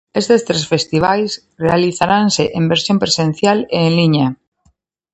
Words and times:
Estes 0.21 0.41
tres 0.47 0.63
festivais 0.73 1.31
realizaranse 1.65 2.43
en 2.57 2.63
versión 2.73 2.97
presencial 3.03 3.59
e 3.77 3.79
en 3.87 3.93
liña. 3.99 4.27